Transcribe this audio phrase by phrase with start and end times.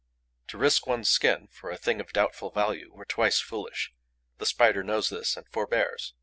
[0.47, 3.93] To risk one's skin for a thing of doubtful value were twice foolish.
[4.39, 6.15] The Spider knows this and forbears.